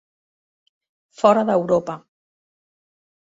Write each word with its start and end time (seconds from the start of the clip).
Fora 1.19 1.43
d'Europa, 1.49 1.99